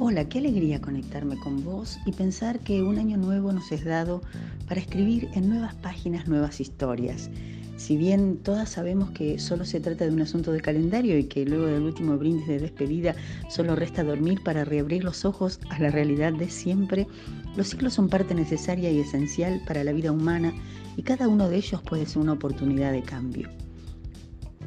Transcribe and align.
Hola, 0.00 0.28
qué 0.28 0.38
alegría 0.38 0.80
conectarme 0.80 1.36
con 1.36 1.64
vos 1.64 1.98
y 2.06 2.12
pensar 2.12 2.60
que 2.60 2.82
un 2.84 3.00
año 3.00 3.16
nuevo 3.16 3.50
nos 3.50 3.72
es 3.72 3.84
dado 3.84 4.22
para 4.68 4.80
escribir 4.80 5.28
en 5.34 5.48
nuevas 5.48 5.74
páginas 5.74 6.28
nuevas 6.28 6.60
historias. 6.60 7.28
Si 7.76 7.96
bien 7.96 8.36
todas 8.36 8.68
sabemos 8.68 9.10
que 9.10 9.40
solo 9.40 9.64
se 9.64 9.80
trata 9.80 10.04
de 10.04 10.12
un 10.12 10.22
asunto 10.22 10.52
de 10.52 10.60
calendario 10.60 11.18
y 11.18 11.24
que 11.24 11.44
luego 11.44 11.66
del 11.66 11.82
último 11.82 12.16
brindis 12.16 12.46
de 12.46 12.60
despedida 12.60 13.16
solo 13.50 13.74
resta 13.74 14.04
dormir 14.04 14.40
para 14.44 14.64
reabrir 14.64 15.02
los 15.02 15.24
ojos 15.24 15.58
a 15.68 15.80
la 15.80 15.90
realidad 15.90 16.32
de 16.32 16.48
siempre, 16.48 17.08
los 17.56 17.66
ciclos 17.66 17.94
son 17.94 18.08
parte 18.08 18.36
necesaria 18.36 18.92
y 18.92 19.00
esencial 19.00 19.60
para 19.66 19.82
la 19.82 19.90
vida 19.90 20.12
humana 20.12 20.54
y 20.96 21.02
cada 21.02 21.26
uno 21.26 21.48
de 21.48 21.56
ellos 21.56 21.82
puede 21.82 22.06
ser 22.06 22.18
una 22.18 22.34
oportunidad 22.34 22.92
de 22.92 23.02
cambio. 23.02 23.48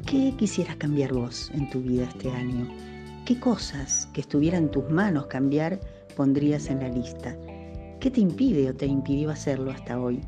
¿Qué 0.04 0.34
quisieras 0.36 0.76
cambiar 0.76 1.14
vos 1.14 1.50
en 1.54 1.70
tu 1.70 1.80
vida 1.80 2.04
este 2.04 2.30
año? 2.30 2.91
¿Qué 3.24 3.38
cosas 3.38 4.08
que 4.12 4.20
estuvieran 4.20 4.64
en 4.64 4.70
tus 4.72 4.90
manos 4.90 5.26
cambiar 5.26 5.78
pondrías 6.16 6.66
en 6.66 6.80
la 6.80 6.88
lista? 6.88 7.36
¿Qué 8.00 8.10
te 8.10 8.20
impide 8.20 8.68
o 8.68 8.74
te 8.74 8.86
impidió 8.86 9.30
hacerlo 9.30 9.70
hasta 9.70 10.00
hoy? 10.00 10.20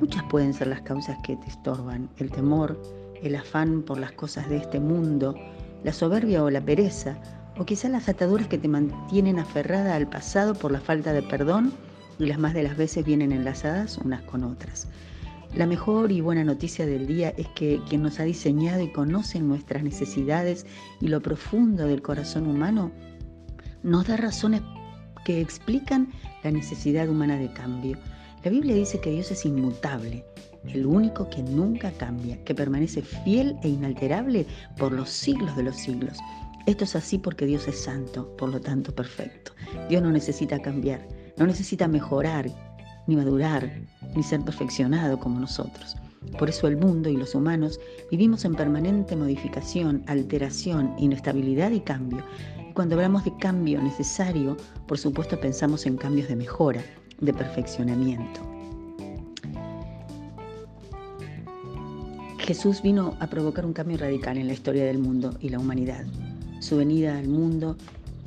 Muchas 0.00 0.24
pueden 0.24 0.52
ser 0.52 0.66
las 0.66 0.80
causas 0.80 1.16
que 1.22 1.36
te 1.36 1.46
estorban, 1.46 2.10
el 2.18 2.32
temor, 2.32 2.82
el 3.22 3.36
afán 3.36 3.82
por 3.82 3.98
las 3.98 4.10
cosas 4.10 4.48
de 4.48 4.56
este 4.56 4.80
mundo, 4.80 5.36
la 5.84 5.92
soberbia 5.92 6.42
o 6.42 6.50
la 6.50 6.60
pereza, 6.60 7.16
o 7.58 7.64
quizás 7.64 7.92
las 7.92 8.08
ataduras 8.08 8.48
que 8.48 8.58
te 8.58 8.66
mantienen 8.66 9.38
aferrada 9.38 9.94
al 9.94 10.08
pasado 10.08 10.54
por 10.54 10.72
la 10.72 10.80
falta 10.80 11.12
de 11.12 11.22
perdón 11.22 11.72
y 12.18 12.26
las 12.26 12.40
más 12.40 12.54
de 12.54 12.64
las 12.64 12.76
veces 12.76 13.04
vienen 13.04 13.30
enlazadas 13.30 13.98
unas 13.98 14.22
con 14.22 14.42
otras. 14.42 14.88
La 15.54 15.66
mejor 15.66 16.12
y 16.12 16.20
buena 16.20 16.44
noticia 16.44 16.86
del 16.86 17.06
día 17.06 17.32
es 17.36 17.48
que 17.48 17.80
quien 17.88 18.02
nos 18.02 18.20
ha 18.20 18.24
diseñado 18.24 18.82
y 18.82 18.92
conoce 18.92 19.40
nuestras 19.40 19.82
necesidades 19.82 20.66
y 21.00 21.08
lo 21.08 21.22
profundo 21.22 21.86
del 21.86 22.02
corazón 22.02 22.46
humano, 22.46 22.90
nos 23.82 24.06
da 24.06 24.16
razones 24.16 24.62
que 25.24 25.40
explican 25.40 26.12
la 26.44 26.50
necesidad 26.50 27.08
humana 27.08 27.38
de 27.38 27.52
cambio. 27.52 27.98
La 28.44 28.50
Biblia 28.50 28.74
dice 28.74 29.00
que 29.00 29.10
Dios 29.10 29.30
es 29.30 29.44
inmutable, 29.44 30.24
el 30.68 30.86
único 30.86 31.28
que 31.30 31.42
nunca 31.42 31.90
cambia, 31.92 32.42
que 32.44 32.54
permanece 32.54 33.02
fiel 33.02 33.56
e 33.62 33.68
inalterable 33.68 34.46
por 34.76 34.92
los 34.92 35.10
siglos 35.10 35.56
de 35.56 35.62
los 35.62 35.76
siglos. 35.76 36.18
Esto 36.66 36.84
es 36.84 36.96
así 36.96 37.18
porque 37.18 37.46
Dios 37.46 37.66
es 37.68 37.82
santo, 37.82 38.36
por 38.36 38.50
lo 38.50 38.60
tanto 38.60 38.94
perfecto. 38.94 39.52
Dios 39.88 40.02
no 40.02 40.10
necesita 40.10 40.60
cambiar, 40.60 41.06
no 41.36 41.46
necesita 41.46 41.88
mejorar, 41.88 42.50
ni 43.06 43.16
madurar, 43.16 43.70
ni 44.14 44.22
ser 44.22 44.40
perfeccionado 44.42 45.18
como 45.18 45.40
nosotros. 45.40 45.96
Por 46.38 46.48
eso 46.48 46.66
el 46.66 46.76
mundo 46.76 47.08
y 47.08 47.16
los 47.16 47.34
humanos 47.34 47.80
vivimos 48.10 48.44
en 48.44 48.54
permanente 48.54 49.16
modificación, 49.16 50.02
alteración, 50.06 50.92
inestabilidad 50.98 51.70
y 51.70 51.80
cambio. 51.80 52.22
Y 52.68 52.72
cuando 52.72 52.96
hablamos 52.96 53.24
de 53.24 53.36
cambio 53.38 53.80
necesario, 53.80 54.56
por 54.86 54.98
supuesto 54.98 55.40
pensamos 55.40 55.86
en 55.86 55.96
cambios 55.96 56.28
de 56.28 56.36
mejora, 56.36 56.82
de 57.20 57.32
perfeccionamiento. 57.32 58.40
Jesús 62.38 62.80
vino 62.82 63.16
a 63.18 63.26
provocar 63.26 63.66
un 63.66 63.72
cambio 63.72 63.98
radical 63.98 64.36
en 64.36 64.46
la 64.46 64.52
historia 64.52 64.84
del 64.84 64.98
mundo 64.98 65.36
y 65.40 65.48
la 65.48 65.58
humanidad. 65.58 66.04
Su 66.60 66.76
venida 66.76 67.18
al 67.18 67.28
mundo 67.28 67.76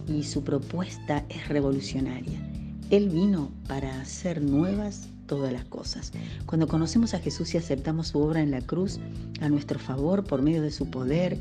y 0.08 0.24
su 0.24 0.44
propuesta 0.44 1.24
es 1.30 1.48
revolucionaria. 1.48 2.49
Él 2.90 3.10
vino 3.10 3.52
para 3.68 4.02
hacer 4.02 4.42
nuevas 4.42 5.10
todas 5.28 5.54
las 5.54 5.64
cosas. 5.66 6.12
Cuando 6.48 6.68
conocemos 6.68 7.14
a 7.14 7.20
Jesús 7.20 7.54
y 7.54 7.58
aceptamos 7.58 8.08
su 8.08 8.20
obra 8.20 8.42
en 8.42 8.50
la 8.50 8.62
cruz 8.62 9.00
a 9.42 9.50
nuestro 9.50 9.78
favor 9.78 10.24
por 10.24 10.42
medio 10.42 10.64
de 10.64 10.72
su 10.72 10.90
poder, 10.90 11.38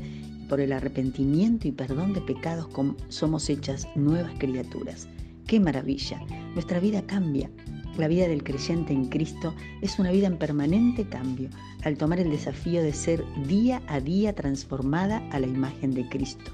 por 0.47 0.59
el 0.59 0.71
arrepentimiento 0.71 1.67
y 1.67 1.71
perdón 1.71 2.13
de 2.13 2.21
pecados, 2.21 2.67
somos 3.09 3.49
hechas 3.49 3.87
nuevas 3.95 4.31
criaturas. 4.37 5.07
¡Qué 5.47 5.59
maravilla! 5.59 6.21
Nuestra 6.53 6.79
vida 6.79 7.01
cambia. 7.01 7.49
La 7.97 8.07
vida 8.07 8.27
del 8.27 8.43
creyente 8.43 8.93
en 8.93 9.07
Cristo 9.07 9.53
es 9.81 9.97
una 9.97 10.11
vida 10.11 10.27
en 10.27 10.37
permanente 10.37 11.07
cambio 11.09 11.49
al 11.83 11.97
tomar 11.97 12.19
el 12.19 12.29
desafío 12.29 12.83
de 12.83 12.93
ser 12.93 13.25
día 13.47 13.81
a 13.87 13.99
día 13.99 14.33
transformada 14.33 15.27
a 15.31 15.39
la 15.39 15.47
imagen 15.47 15.93
de 15.93 16.07
Cristo. 16.07 16.51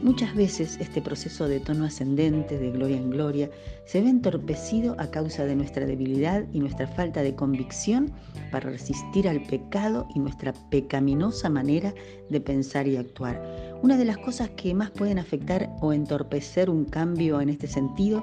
Muchas 0.00 0.32
veces 0.36 0.78
este 0.80 1.02
proceso 1.02 1.48
de 1.48 1.58
tono 1.58 1.84
ascendente, 1.84 2.56
de 2.56 2.70
gloria 2.70 2.98
en 2.98 3.10
gloria, 3.10 3.50
se 3.84 4.00
ve 4.00 4.08
entorpecido 4.08 4.94
a 4.96 5.10
causa 5.10 5.44
de 5.44 5.56
nuestra 5.56 5.86
debilidad 5.86 6.44
y 6.52 6.60
nuestra 6.60 6.86
falta 6.86 7.20
de 7.22 7.34
convicción 7.34 8.12
para 8.52 8.70
resistir 8.70 9.28
al 9.28 9.42
pecado 9.42 10.06
y 10.14 10.20
nuestra 10.20 10.52
pecaminosa 10.70 11.50
manera 11.50 11.92
de 12.30 12.40
pensar 12.40 12.86
y 12.86 12.96
actuar. 12.96 13.42
Una 13.82 13.96
de 13.96 14.04
las 14.04 14.18
cosas 14.18 14.50
que 14.50 14.72
más 14.72 14.92
pueden 14.92 15.18
afectar 15.18 15.68
o 15.80 15.92
entorpecer 15.92 16.70
un 16.70 16.84
cambio 16.84 17.40
en 17.40 17.48
este 17.48 17.66
sentido 17.66 18.22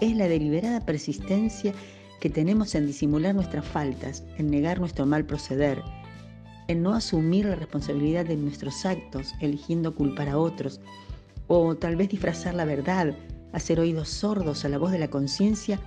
es 0.00 0.14
la 0.14 0.28
deliberada 0.28 0.86
persistencia 0.86 1.74
que 2.20 2.30
tenemos 2.30 2.76
en 2.76 2.86
disimular 2.86 3.34
nuestras 3.34 3.64
faltas, 3.66 4.22
en 4.38 4.48
negar 4.48 4.78
nuestro 4.78 5.06
mal 5.06 5.26
proceder, 5.26 5.82
en 6.68 6.82
no 6.82 6.94
asumir 6.94 7.46
la 7.46 7.56
responsabilidad 7.56 8.26
de 8.26 8.36
nuestros 8.36 8.86
actos, 8.86 9.34
eligiendo 9.40 9.94
culpar 9.94 10.28
a 10.28 10.38
otros, 10.38 10.80
o 11.48 11.74
tal 11.76 11.96
vez 11.96 12.08
disfrazar 12.08 12.54
la 12.54 12.64
verdad, 12.64 13.14
hacer 13.52 13.80
oídos 13.80 14.08
sordos 14.08 14.64
a 14.64 14.68
la 14.68 14.78
voz 14.78 14.92
de 14.92 14.98
la 14.98 15.08
conciencia 15.08 15.80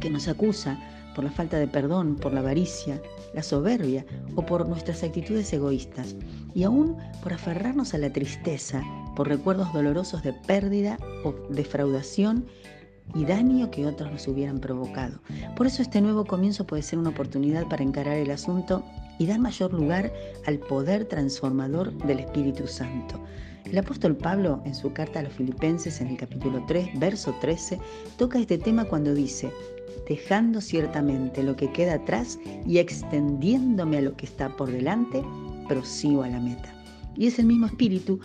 que 0.00 0.10
nos 0.10 0.28
acusa 0.28 0.78
por 1.14 1.24
la 1.24 1.30
falta 1.30 1.58
de 1.58 1.68
perdón, 1.68 2.16
por 2.16 2.32
la 2.32 2.40
avaricia, 2.40 3.00
la 3.34 3.42
soberbia 3.42 4.04
o 4.34 4.44
por 4.44 4.68
nuestras 4.68 5.02
actitudes 5.02 5.52
egoístas, 5.52 6.16
y 6.54 6.64
aún 6.64 6.96
por 7.22 7.32
aferrarnos 7.32 7.94
a 7.94 7.98
la 7.98 8.12
tristeza, 8.12 8.82
por 9.14 9.28
recuerdos 9.28 9.72
dolorosos 9.72 10.22
de 10.22 10.32
pérdida 10.32 10.98
o 11.24 11.32
defraudación 11.50 12.46
y 13.14 13.24
daño 13.24 13.70
que 13.70 13.86
otros 13.86 14.10
nos 14.10 14.26
hubieran 14.28 14.60
provocado. 14.60 15.20
Por 15.56 15.66
eso 15.66 15.82
este 15.82 16.00
nuevo 16.00 16.24
comienzo 16.24 16.66
puede 16.66 16.82
ser 16.82 16.98
una 16.98 17.10
oportunidad 17.10 17.68
para 17.68 17.84
encarar 17.84 18.16
el 18.16 18.30
asunto 18.30 18.84
y 19.18 19.26
dar 19.26 19.38
mayor 19.38 19.72
lugar 19.72 20.12
al 20.46 20.58
poder 20.58 21.04
transformador 21.04 21.92
del 22.06 22.20
Espíritu 22.20 22.66
Santo. 22.66 23.20
El 23.64 23.78
apóstol 23.78 24.14
Pablo, 24.16 24.62
en 24.66 24.74
su 24.74 24.92
carta 24.92 25.20
a 25.20 25.22
los 25.22 25.32
Filipenses, 25.32 26.00
en 26.00 26.08
el 26.08 26.16
capítulo 26.18 26.62
3, 26.68 26.98
verso 26.98 27.34
13, 27.40 27.78
toca 28.18 28.38
este 28.38 28.58
tema 28.58 28.84
cuando 28.84 29.14
dice, 29.14 29.50
dejando 30.08 30.60
ciertamente 30.60 31.42
lo 31.42 31.56
que 31.56 31.72
queda 31.72 31.94
atrás 31.94 32.38
y 32.66 32.78
extendiéndome 32.78 33.98
a 33.98 34.02
lo 34.02 34.16
que 34.16 34.26
está 34.26 34.54
por 34.54 34.70
delante, 34.70 35.22
prosigo 35.66 36.22
a 36.22 36.28
la 36.28 36.40
meta. 36.40 36.74
Y 37.16 37.26
es 37.26 37.38
el 37.38 37.46
mismo 37.46 37.66
espíritu 37.66 38.20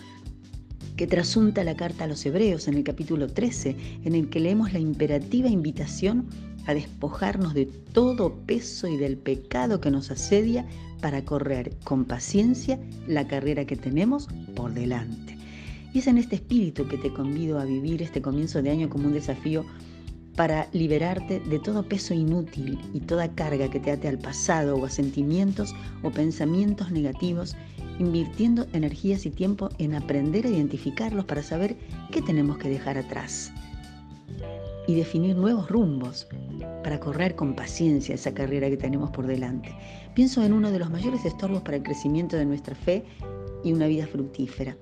que 0.98 1.08
trasunta 1.08 1.64
la 1.64 1.78
carta 1.78 2.04
a 2.04 2.08
los 2.08 2.26
Hebreos 2.26 2.68
en 2.68 2.74
el 2.74 2.84
capítulo 2.84 3.28
13, 3.28 3.78
en 4.04 4.16
el 4.16 4.30
que 4.30 4.42
leemos 4.42 4.74
la 4.74 4.80
imperativa 4.80 5.48
invitación 5.48 6.28
a 6.66 6.74
despojarnos 6.74 7.54
de 7.54 7.66
todo 7.66 8.34
peso 8.46 8.88
y 8.88 8.98
del 8.98 9.18
pecado 9.18 9.82
que 9.82 9.92
nos 9.92 10.12
asedia 10.12 10.66
para 11.02 11.24
correr 11.24 11.76
con 11.84 12.06
paciencia 12.06 12.80
la 13.08 13.28
carrera 13.28 13.66
que 13.66 13.76
tenemos 13.76 14.28
por 14.56 14.74
delante. 14.74 15.38
Y 15.94 16.00
es 16.00 16.08
en 16.08 16.18
este 16.18 16.36
espíritu 16.36 16.88
que 16.88 16.98
te 16.98 17.12
convido 17.12 17.60
a 17.60 17.66
vivir 17.66 18.02
este 18.02 18.22
comienzo 18.22 18.62
de 18.62 18.70
año 18.70 18.90
como 18.90 19.08
un 19.08 19.14
desafío 19.14 19.66
para 20.36 20.70
liberarte 20.72 21.40
de 21.40 21.60
todo 21.60 21.84
peso 21.84 22.14
inútil 22.14 22.80
y 22.94 23.00
toda 23.02 23.34
carga 23.34 23.70
que 23.70 23.80
te 23.80 23.92
ate 23.92 24.08
al 24.08 24.20
pasado 24.20 24.78
o 24.78 24.86
a 24.86 24.90
sentimientos 24.90 25.76
o 26.04 26.12
pensamientos 26.12 26.92
negativos, 26.92 27.56
invirtiendo 27.98 28.68
energías 28.72 29.26
y 29.26 29.32
tiempo 29.32 29.70
en 29.80 29.96
aprender 29.96 30.46
a 30.46 30.50
identificarlos 30.50 31.26
para 31.26 31.44
saber 31.44 31.76
qué 32.12 32.22
tenemos 32.22 32.58
que 32.58 32.70
dejar 32.70 32.98
atrás 32.98 33.52
y 34.90 34.96
definir 34.96 35.36
nuevos 35.36 35.70
rumbos 35.70 36.28
para 36.84 37.00
correr 37.00 37.36
con 37.36 37.54
paciencia 37.54 38.16
esa 38.16 38.34
carrera 38.34 38.72
que 38.72 38.78
tenemos 38.78 39.12
por 39.12 39.28
delante. 39.28 39.72
Pienso 40.16 40.44
en 40.44 40.52
uno 40.52 40.72
de 40.72 40.80
los 40.80 40.90
mayores 40.90 41.26
estorbos 41.26 41.62
para 41.62 41.78
el 41.78 41.84
crecimiento 41.84 42.38
de 42.38 42.46
nuestra 42.46 42.74
fe 42.74 43.06
y 43.64 43.72
una 43.72 43.86
vida 43.86 44.08
fructífera. 44.08 44.76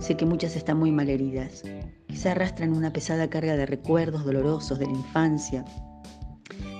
Sé 0.00 0.18
que 0.18 0.26
muchas 0.26 0.54
están 0.54 0.78
muy 0.78 0.92
mal 0.92 1.08
heridas. 1.08 1.62
Quizá 2.08 2.32
arrastran 2.32 2.74
una 2.74 2.92
pesada 2.92 3.30
carga 3.30 3.56
de 3.56 3.64
recuerdos 3.64 4.26
dolorosos 4.26 4.78
de 4.78 4.84
la 4.84 4.92
infancia, 4.92 5.64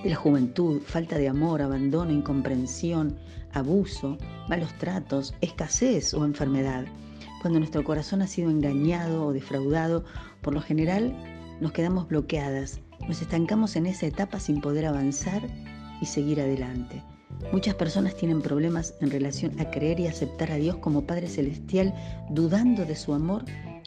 de 0.03 0.11
la 0.11 0.17
juventud, 0.17 0.83
falta 0.83 1.17
de 1.17 1.27
amor, 1.27 1.63
abandono, 1.63 2.13
incomprensión, 2.13 3.17
abuso, 3.55 4.19
malos 4.51 4.77
tratos, 4.77 5.33
escasez 5.41 6.13
o 6.13 6.23
enfermedad. 6.27 6.85
Cuando 7.41 7.61
nuestro 7.61 7.83
corazón 7.83 8.21
ha 8.21 8.27
sido 8.27 8.51
engañado 8.51 9.25
o 9.25 9.33
defraudado, 9.33 10.05
por 10.43 10.53
lo 10.53 10.61
general 10.61 11.17
nos 11.61 11.73
quedamos 11.73 12.09
bloqueadas, 12.09 12.81
nos 13.09 13.23
estancamos 13.23 13.77
en 13.77 13.87
esa 13.87 14.07
etapa 14.07 14.41
sin 14.41 14.61
poder 14.61 14.87
avanzar 14.87 15.43
y 16.01 16.07
seguir 16.07 16.41
adelante. 16.41 17.03
Muchas 17.53 17.75
personas 17.75 18.15
tienen 18.17 18.43
problemas 18.43 18.95
en 19.01 19.11
relación 19.11 19.59
a 19.61 19.71
creer 19.71 20.01
y 20.01 20.07
aceptar 20.07 20.51
a 20.51 20.57
Dios 20.57 20.77
como 20.77 21.07
Padre 21.07 21.29
Celestial, 21.29 21.95
dudando 22.31 22.85
de 22.85 22.97
su 22.97 23.15
amor 23.15 23.45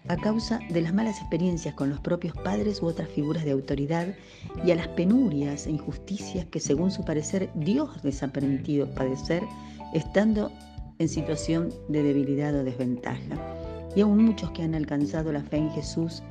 a 0.07 0.17
causa 0.17 0.59
de 0.69 0.81
las 0.81 0.93
malas 0.93 1.19
experiencias 1.19 1.75
con 1.75 1.89
los 1.89 1.99
propios 1.99 2.35
padres 2.35 2.81
u 2.81 2.87
otras 2.87 3.09
figuras 3.09 3.45
de 3.45 3.51
autoridad 3.51 4.15
y 4.65 4.71
a 4.71 4.75
las 4.75 4.87
penurias 4.89 5.67
e 5.67 5.71
injusticias 5.71 6.45
que 6.45 6.59
según 6.59 6.91
su 6.91 7.05
parecer 7.05 7.49
Dios 7.55 8.03
les 8.03 8.23
ha 8.23 8.27
permitido 8.29 8.89
padecer 8.95 9.43
estando 9.93 10.51
en 10.97 11.07
situación 11.07 11.69
de 11.87 12.03
debilidad 12.03 12.55
o 12.55 12.63
desventaja. 12.63 13.35
Y 13.95 14.01
aún 14.01 14.23
muchos 14.23 14.51
que 14.51 14.63
han 14.63 14.75
alcanzado 14.75 15.31
la 15.31 15.43
fe 15.43 15.57
en 15.57 15.71
Jesús 15.71 16.23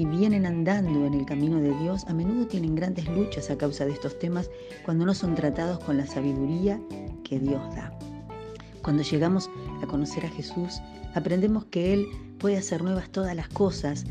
y 0.00 0.06
vienen 0.06 0.46
andando 0.46 1.04
en 1.04 1.12
el 1.12 1.26
camino 1.26 1.60
de 1.60 1.76
Dios, 1.78 2.06
a 2.06 2.14
menudo 2.14 2.46
tienen 2.46 2.74
grandes 2.74 3.06
luchas 3.06 3.50
a 3.50 3.58
causa 3.58 3.84
de 3.84 3.92
estos 3.92 4.18
temas 4.18 4.48
cuando 4.82 5.04
no 5.04 5.12
son 5.12 5.34
tratados 5.34 5.78
con 5.80 5.98
la 5.98 6.06
sabiduría 6.06 6.80
que 7.22 7.38
Dios 7.38 7.60
da. 7.74 7.92
Cuando 8.80 9.02
llegamos 9.02 9.50
a 9.82 9.86
conocer 9.86 10.24
a 10.24 10.30
Jesús, 10.30 10.80
aprendemos 11.12 11.66
que 11.66 11.92
Él 11.92 12.06
puede 12.38 12.56
hacer 12.56 12.82
nuevas 12.82 13.10
todas 13.10 13.36
las 13.36 13.48
cosas 13.48 14.06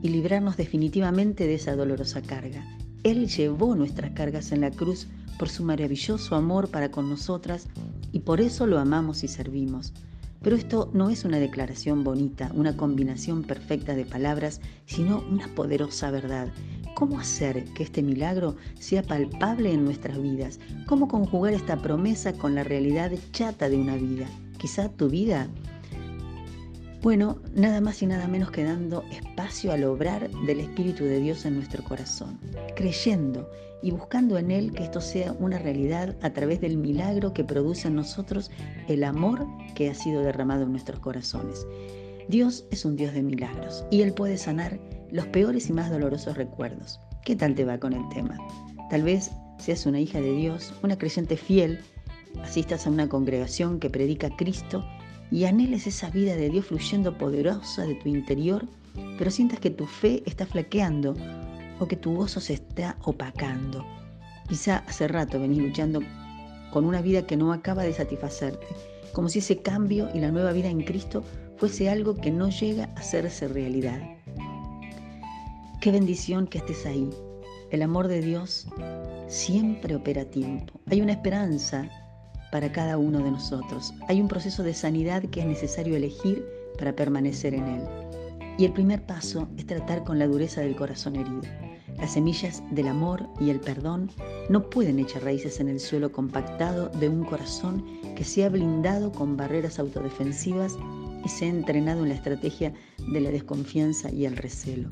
y 0.00 0.08
librarnos 0.08 0.56
definitivamente 0.56 1.46
de 1.46 1.56
esa 1.56 1.76
dolorosa 1.76 2.22
carga. 2.22 2.64
Él 3.02 3.28
llevó 3.28 3.74
nuestras 3.74 4.12
cargas 4.12 4.50
en 4.50 4.62
la 4.62 4.70
cruz 4.70 5.08
por 5.38 5.50
su 5.50 5.62
maravilloso 5.62 6.36
amor 6.36 6.70
para 6.70 6.90
con 6.90 7.10
nosotras 7.10 7.66
y 8.12 8.20
por 8.20 8.40
eso 8.40 8.66
lo 8.66 8.78
amamos 8.78 9.24
y 9.24 9.28
servimos. 9.28 9.92
Pero 10.44 10.56
esto 10.56 10.90
no 10.92 11.08
es 11.08 11.24
una 11.24 11.38
declaración 11.38 12.04
bonita, 12.04 12.50
una 12.54 12.76
combinación 12.76 13.44
perfecta 13.44 13.94
de 13.94 14.04
palabras, 14.04 14.60
sino 14.84 15.24
una 15.30 15.48
poderosa 15.54 16.10
verdad. 16.10 16.52
¿Cómo 16.94 17.18
hacer 17.18 17.64
que 17.72 17.82
este 17.82 18.02
milagro 18.02 18.54
sea 18.78 19.02
palpable 19.02 19.72
en 19.72 19.86
nuestras 19.86 20.20
vidas? 20.20 20.60
¿Cómo 20.86 21.08
conjugar 21.08 21.54
esta 21.54 21.78
promesa 21.78 22.34
con 22.34 22.54
la 22.54 22.62
realidad 22.62 23.10
chata 23.32 23.70
de 23.70 23.78
una 23.78 23.96
vida? 23.96 24.26
Quizá 24.58 24.90
tu 24.90 25.08
vida 25.08 25.48
bueno, 27.04 27.36
nada 27.54 27.82
más 27.82 28.02
y 28.02 28.06
nada 28.06 28.26
menos 28.26 28.50
que 28.50 28.64
dando 28.64 29.04
espacio 29.12 29.72
al 29.72 29.84
obrar 29.84 30.30
del 30.46 30.60
Espíritu 30.60 31.04
de 31.04 31.20
Dios 31.20 31.44
en 31.44 31.56
nuestro 31.56 31.84
corazón, 31.84 32.40
creyendo 32.76 33.46
y 33.82 33.90
buscando 33.90 34.38
en 34.38 34.50
Él 34.50 34.72
que 34.72 34.84
esto 34.84 35.02
sea 35.02 35.34
una 35.38 35.58
realidad 35.58 36.16
a 36.22 36.30
través 36.32 36.62
del 36.62 36.78
milagro 36.78 37.34
que 37.34 37.44
produce 37.44 37.88
en 37.88 37.96
nosotros 37.96 38.50
el 38.88 39.04
amor 39.04 39.46
que 39.74 39.90
ha 39.90 39.94
sido 39.94 40.22
derramado 40.22 40.62
en 40.62 40.70
nuestros 40.70 40.98
corazones. 41.00 41.66
Dios 42.30 42.64
es 42.70 42.86
un 42.86 42.96
Dios 42.96 43.12
de 43.12 43.22
milagros 43.22 43.84
y 43.90 44.00
Él 44.00 44.14
puede 44.14 44.38
sanar 44.38 44.80
los 45.10 45.26
peores 45.26 45.68
y 45.68 45.74
más 45.74 45.90
dolorosos 45.90 46.38
recuerdos. 46.38 46.98
¿Qué 47.22 47.36
tal 47.36 47.54
te 47.54 47.66
va 47.66 47.76
con 47.76 47.92
el 47.92 48.08
tema? 48.14 48.38
Tal 48.88 49.02
vez 49.02 49.30
seas 49.58 49.84
una 49.84 50.00
hija 50.00 50.22
de 50.22 50.32
Dios, 50.32 50.72
una 50.82 50.96
creyente 50.96 51.36
fiel, 51.36 51.80
asistas 52.42 52.86
a 52.86 52.90
una 52.90 53.10
congregación 53.10 53.78
que 53.78 53.90
predica 53.90 54.34
Cristo 54.38 54.82
y 55.30 55.44
anheles 55.44 55.86
esa 55.86 56.10
vida 56.10 56.36
de 56.36 56.50
Dios 56.50 56.66
fluyendo 56.66 57.16
poderosa 57.18 57.82
de 57.84 57.94
tu 57.94 58.08
interior, 58.08 58.66
pero 59.18 59.30
sientas 59.30 59.60
que 59.60 59.70
tu 59.70 59.86
fe 59.86 60.22
está 60.26 60.46
flaqueando 60.46 61.16
o 61.80 61.86
que 61.86 61.96
tu 61.96 62.14
gozo 62.14 62.40
se 62.40 62.54
está 62.54 62.96
opacando. 63.04 63.84
Quizá 64.48 64.84
hace 64.86 65.08
rato 65.08 65.40
venís 65.40 65.62
luchando 65.62 66.00
con 66.72 66.84
una 66.84 67.00
vida 67.00 67.26
que 67.26 67.36
no 67.36 67.52
acaba 67.52 67.82
de 67.82 67.92
satisfacerte, 67.92 68.66
como 69.12 69.28
si 69.28 69.38
ese 69.38 69.58
cambio 69.58 70.08
y 70.14 70.18
la 70.18 70.30
nueva 70.30 70.52
vida 70.52 70.68
en 70.68 70.82
Cristo 70.82 71.24
fuese 71.56 71.88
algo 71.88 72.16
que 72.16 72.30
no 72.30 72.50
llega 72.50 72.84
a 72.96 73.00
hacerse 73.00 73.48
realidad. 73.48 74.00
Qué 75.80 75.92
bendición 75.92 76.46
que 76.46 76.58
estés 76.58 76.86
ahí. 76.86 77.08
El 77.70 77.82
amor 77.82 78.08
de 78.08 78.20
Dios 78.20 78.66
siempre 79.28 79.94
opera 79.94 80.22
a 80.22 80.26
tiempo. 80.26 80.80
Hay 80.90 81.00
una 81.00 81.12
esperanza 81.12 81.88
para 82.54 82.70
cada 82.70 82.98
uno 82.98 83.18
de 83.18 83.32
nosotros. 83.32 83.92
Hay 84.06 84.20
un 84.20 84.28
proceso 84.28 84.62
de 84.62 84.74
sanidad 84.74 85.24
que 85.24 85.40
es 85.40 85.46
necesario 85.46 85.96
elegir 85.96 86.46
para 86.78 86.94
permanecer 86.94 87.52
en 87.52 87.64
él. 87.64 87.82
Y 88.58 88.64
el 88.64 88.72
primer 88.72 89.04
paso 89.04 89.48
es 89.58 89.66
tratar 89.66 90.04
con 90.04 90.20
la 90.20 90.28
dureza 90.28 90.60
del 90.60 90.76
corazón 90.76 91.16
herido. 91.16 91.40
Las 91.98 92.12
semillas 92.12 92.62
del 92.70 92.86
amor 92.86 93.28
y 93.40 93.50
el 93.50 93.58
perdón 93.58 94.08
no 94.50 94.70
pueden 94.70 95.00
echar 95.00 95.24
raíces 95.24 95.58
en 95.58 95.68
el 95.68 95.80
suelo 95.80 96.12
compactado 96.12 96.90
de 96.90 97.08
un 97.08 97.24
corazón 97.24 97.84
que 98.14 98.22
se 98.22 98.44
ha 98.44 98.50
blindado 98.50 99.10
con 99.10 99.36
barreras 99.36 99.80
autodefensivas 99.80 100.76
y 101.24 101.28
se 101.28 101.46
ha 101.46 101.48
entrenado 101.48 102.04
en 102.04 102.10
la 102.10 102.14
estrategia 102.14 102.72
de 102.98 103.20
la 103.20 103.30
desconfianza 103.30 104.12
y 104.12 104.26
el 104.26 104.36
recelo. 104.36 104.90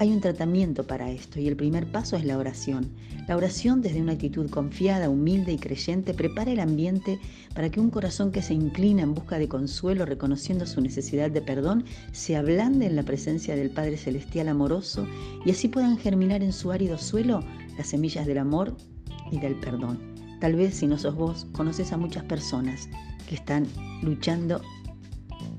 Hay 0.00 0.12
un 0.12 0.20
tratamiento 0.20 0.86
para 0.86 1.10
esto 1.10 1.40
y 1.40 1.48
el 1.48 1.56
primer 1.56 1.90
paso 1.90 2.16
es 2.16 2.24
la 2.24 2.38
oración. 2.38 2.88
La 3.26 3.36
oración 3.36 3.82
desde 3.82 4.00
una 4.00 4.12
actitud 4.12 4.48
confiada, 4.48 5.10
humilde 5.10 5.52
y 5.52 5.58
creyente 5.58 6.14
prepara 6.14 6.52
el 6.52 6.60
ambiente 6.60 7.18
para 7.52 7.68
que 7.68 7.80
un 7.80 7.90
corazón 7.90 8.30
que 8.30 8.40
se 8.40 8.54
inclina 8.54 9.02
en 9.02 9.12
busca 9.12 9.40
de 9.40 9.48
consuelo, 9.48 10.06
reconociendo 10.06 10.66
su 10.66 10.80
necesidad 10.80 11.32
de 11.32 11.42
perdón, 11.42 11.84
se 12.12 12.36
ablande 12.36 12.86
en 12.86 12.94
la 12.94 13.02
presencia 13.02 13.56
del 13.56 13.70
Padre 13.70 13.96
Celestial 13.96 14.46
amoroso 14.46 15.04
y 15.44 15.50
así 15.50 15.66
puedan 15.66 15.98
germinar 15.98 16.44
en 16.44 16.52
su 16.52 16.70
árido 16.70 16.96
suelo 16.96 17.42
las 17.76 17.88
semillas 17.88 18.24
del 18.24 18.38
amor 18.38 18.76
y 19.32 19.40
del 19.40 19.56
perdón. 19.56 19.98
Tal 20.40 20.54
vez 20.54 20.76
si 20.76 20.86
no 20.86 20.96
sos 20.96 21.16
vos, 21.16 21.48
conoces 21.50 21.92
a 21.92 21.96
muchas 21.96 22.22
personas 22.22 22.88
que 23.28 23.34
están 23.34 23.66
luchando 24.02 24.62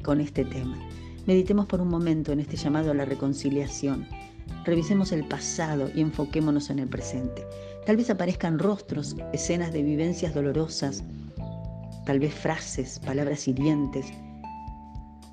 con 0.02 0.22
este 0.22 0.46
tema. 0.46 0.80
Meditemos 1.28 1.66
por 1.66 1.82
un 1.82 1.90
momento 1.90 2.32
en 2.32 2.40
este 2.40 2.56
llamado 2.56 2.92
a 2.92 2.94
la 2.94 3.04
reconciliación 3.04 4.08
Revisemos 4.66 5.12
el 5.12 5.28
pasado 5.28 5.90
y 5.94 6.02
enfoquémonos 6.02 6.70
en 6.70 6.80
el 6.80 6.88
presente. 6.88 7.46
Tal 7.86 7.98
vez 7.98 8.10
aparezcan 8.10 8.60
rostros, 8.60 9.16
escenas 9.34 9.74
de 9.74 9.84
vivencias 9.84 10.34
dolorosas, 10.34 11.04
tal 12.06 12.20
vez 12.20 12.34
frases, 12.34 13.00
palabras 13.00 13.48
hirientes. 13.48 14.08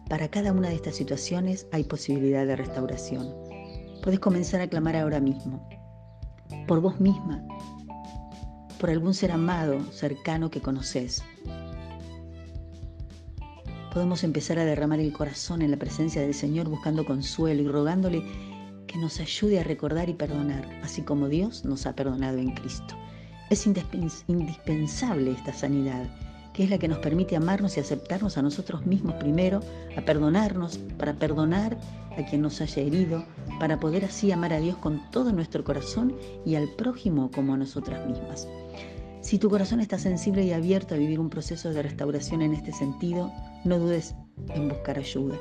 Para 0.08 0.28
cada 0.28 0.52
una 0.52 0.68
de 0.68 0.76
estas 0.76 0.96
situaciones 0.96 1.66
hay 1.72 1.84
posibilidad 1.84 2.46
de 2.46 2.56
restauración. 2.56 3.34
Puedes 4.02 4.20
comenzar 4.20 4.60
a 4.60 4.68
clamar 4.68 4.96
ahora 4.96 5.20
mismo, 5.20 5.68
por 6.68 6.80
vos 6.80 7.00
misma, 7.00 7.42
por 8.78 8.90
algún 8.90 9.14
ser 9.14 9.32
amado, 9.32 9.80
cercano 9.92 10.50
que 10.50 10.60
conoces. 10.60 11.22
Podemos 13.92 14.22
empezar 14.24 14.58
a 14.58 14.64
derramar 14.64 15.00
el 15.00 15.12
corazón 15.12 15.62
en 15.62 15.70
la 15.70 15.78
presencia 15.78 16.20
del 16.20 16.34
Señor 16.34 16.68
buscando 16.68 17.04
consuelo 17.04 17.62
y 17.62 17.68
rogándole 17.68 18.22
nos 18.94 19.20
ayude 19.20 19.60
a 19.60 19.64
recordar 19.64 20.08
y 20.08 20.14
perdonar, 20.14 20.66
así 20.82 21.02
como 21.02 21.28
Dios 21.28 21.64
nos 21.64 21.86
ha 21.86 21.94
perdonado 21.94 22.38
en 22.38 22.52
Cristo. 22.52 22.94
Es 23.50 23.66
indispensable 23.66 25.32
esta 25.32 25.52
sanidad, 25.52 26.08
que 26.52 26.64
es 26.64 26.70
la 26.70 26.78
que 26.78 26.88
nos 26.88 26.98
permite 26.98 27.36
amarnos 27.36 27.76
y 27.76 27.80
aceptarnos 27.80 28.38
a 28.38 28.42
nosotros 28.42 28.86
mismos 28.86 29.14
primero, 29.14 29.60
a 29.96 30.00
perdonarnos, 30.00 30.78
para 30.98 31.14
perdonar 31.14 31.76
a 32.16 32.24
quien 32.24 32.42
nos 32.42 32.60
haya 32.60 32.82
herido, 32.82 33.24
para 33.60 33.78
poder 33.78 34.04
así 34.04 34.32
amar 34.32 34.52
a 34.52 34.60
Dios 34.60 34.76
con 34.78 35.10
todo 35.10 35.32
nuestro 35.32 35.62
corazón 35.64 36.16
y 36.44 36.54
al 36.54 36.68
prójimo 36.70 37.30
como 37.30 37.54
a 37.54 37.58
nosotras 37.58 38.06
mismas. 38.06 38.48
Si 39.20 39.38
tu 39.38 39.50
corazón 39.50 39.80
está 39.80 39.98
sensible 39.98 40.44
y 40.44 40.52
abierto 40.52 40.94
a 40.94 40.98
vivir 40.98 41.20
un 41.20 41.30
proceso 41.30 41.70
de 41.70 41.82
restauración 41.82 42.42
en 42.42 42.54
este 42.54 42.72
sentido, 42.72 43.32
no 43.64 43.78
dudes 43.78 44.14
en 44.54 44.68
buscar 44.68 44.98
ayuda. 44.98 45.36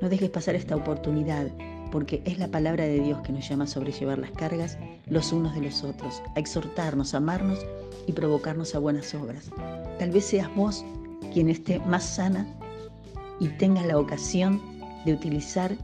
No 0.00 0.08
dejes 0.08 0.30
pasar 0.30 0.54
esta 0.54 0.76
oportunidad 0.76 1.48
porque 1.90 2.22
es 2.24 2.38
la 2.38 2.48
palabra 2.48 2.84
de 2.84 3.00
Dios 3.00 3.20
que 3.22 3.32
nos 3.32 3.48
llama 3.48 3.64
a 3.64 3.68
sobrellevar 3.68 4.18
las 4.18 4.30
cargas 4.32 4.78
los 5.06 5.32
unos 5.32 5.54
de 5.54 5.62
los 5.62 5.84
otros, 5.84 6.22
a 6.34 6.40
exhortarnos, 6.40 7.14
a 7.14 7.18
amarnos 7.18 7.58
y 8.06 8.12
provocarnos 8.12 8.74
a 8.74 8.78
buenas 8.78 9.14
obras. 9.14 9.50
Tal 9.98 10.10
vez 10.10 10.24
seas 10.26 10.54
vos 10.54 10.84
quien 11.32 11.48
esté 11.48 11.78
más 11.80 12.04
sana 12.04 12.46
y 13.40 13.48
tengas 13.48 13.86
la 13.86 13.98
ocasión 13.98 14.60
de 15.04 15.12
utilizar 15.12 15.76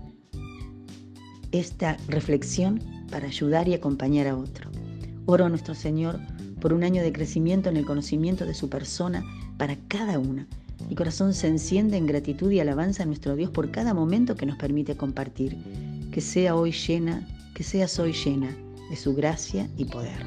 esta 1.52 1.96
reflexión 2.08 2.80
para 3.10 3.26
ayudar 3.26 3.68
y 3.68 3.74
acompañar 3.74 4.28
a 4.28 4.36
otro. 4.36 4.70
Oro 5.26 5.46
a 5.46 5.48
nuestro 5.48 5.74
Señor 5.74 6.20
por 6.60 6.72
un 6.72 6.84
año 6.84 7.02
de 7.02 7.12
crecimiento 7.12 7.68
en 7.68 7.76
el 7.76 7.86
conocimiento 7.86 8.46
de 8.46 8.54
su 8.54 8.68
persona 8.68 9.24
para 9.58 9.76
cada 9.88 10.18
una. 10.18 10.46
Mi 10.88 10.94
corazón 10.94 11.34
se 11.34 11.48
enciende 11.48 11.96
en 11.96 12.06
gratitud 12.06 12.50
y 12.50 12.60
alabanza 12.60 13.02
a 13.02 13.06
nuestro 13.06 13.36
Dios 13.36 13.50
por 13.50 13.70
cada 13.70 13.94
momento 13.94 14.34
que 14.34 14.46
nos 14.46 14.56
permite 14.56 14.96
compartir. 14.96 15.56
Que 16.10 16.20
sea 16.20 16.56
hoy 16.56 16.72
llena, 16.72 17.26
que 17.54 17.62
seas 17.62 17.98
hoy 17.98 18.12
llena 18.12 18.56
de 18.88 18.96
su 18.96 19.14
gracia 19.14 19.68
y 19.76 19.84
poder. 19.84 20.20